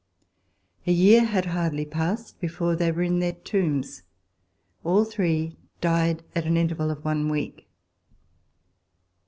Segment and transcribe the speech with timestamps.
[0.87, 4.01] A year had hardly passed before they were in their tombs.
[4.83, 7.67] All three died at an interval of one week.